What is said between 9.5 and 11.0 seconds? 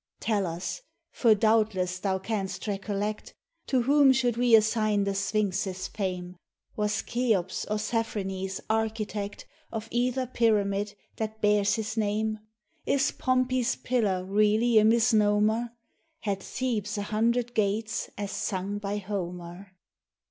Of either pyramid